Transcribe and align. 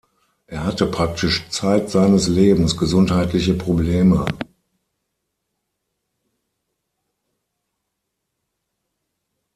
Er 0.47 0.63
hatte 0.65 0.87
praktisch 0.87 1.47
zeit 1.49 1.91
seines 1.91 2.27
Lebens 2.27 2.75
gesundheitliche 2.75 3.53
Probleme. 3.53 4.25